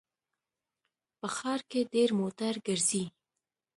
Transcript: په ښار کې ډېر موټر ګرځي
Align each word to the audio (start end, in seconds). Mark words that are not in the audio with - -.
په 1.19 1.27
ښار 1.35 1.61
کې 1.69 1.81
ډېر 1.93 2.09
موټر 2.19 2.53
ګرځي 2.67 3.03